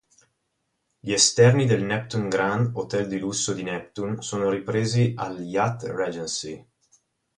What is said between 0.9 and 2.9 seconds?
Gli esterni del Neptune Grand,